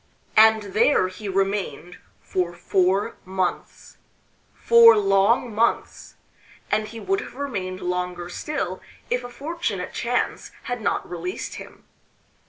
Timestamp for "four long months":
4.55-6.15